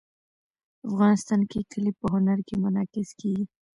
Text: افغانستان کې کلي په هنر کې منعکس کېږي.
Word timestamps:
افغانستان 0.89 1.41
کې 1.49 1.59
کلي 1.71 1.91
په 1.99 2.05
هنر 2.13 2.39
کې 2.47 2.55
منعکس 2.63 3.09
کېږي. 3.19 3.45